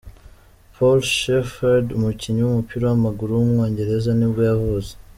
[0.75, 4.93] Paul Shepherd, umukinnyi w’umupira w’amaguru w’umwongereza nibwo yavutse.